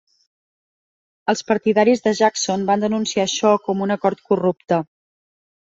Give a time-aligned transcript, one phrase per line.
[1.33, 4.83] Els partidaris de Jackson van denunciar això com un acord corrupte.